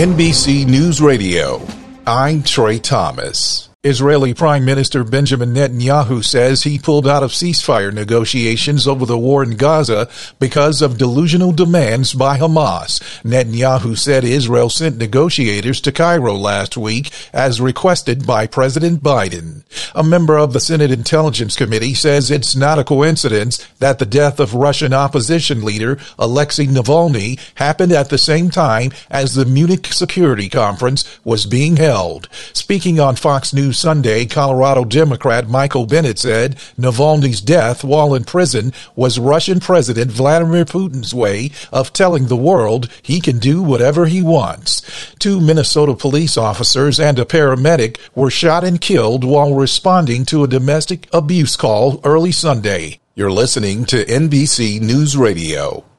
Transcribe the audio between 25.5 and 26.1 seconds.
leader